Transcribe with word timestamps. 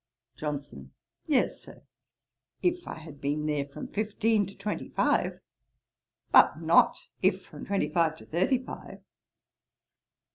JOHNSON. 0.35 0.91
'Yes, 1.27 1.61
Sir, 1.61 1.83
if 2.63 2.87
I 2.87 2.95
had 2.95 3.21
been 3.21 3.45
there 3.45 3.67
from 3.67 3.87
fifteen 3.87 4.47
to 4.47 4.57
twenty 4.57 4.89
five; 4.89 5.39
but 6.31 6.59
not 6.59 6.97
if 7.21 7.45
from 7.45 7.67
twenty 7.67 7.87
five 7.89 8.15
to 8.15 8.25
thirty 8.25 8.57
five.' 8.57 9.03